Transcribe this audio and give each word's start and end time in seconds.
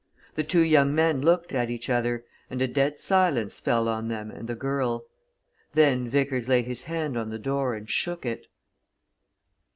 The 0.33 0.43
two 0.43 0.63
young 0.63 0.95
men 0.95 1.21
looked 1.21 1.53
at 1.53 1.69
each 1.69 1.87
other, 1.87 2.25
and 2.49 2.59
a 2.59 2.67
dead 2.67 2.97
silence 2.97 3.59
fell 3.59 3.87
on 3.87 4.07
them 4.07 4.31
and 4.31 4.47
the 4.49 4.55
girl. 4.55 5.05
Then 5.75 6.09
Vickers 6.09 6.49
laid 6.49 6.65
his 6.65 6.85
hand 6.85 7.15
on 7.15 7.29
the 7.29 7.37
door 7.37 7.75
and 7.75 7.87
shook 7.87 8.25
it. 8.25 8.47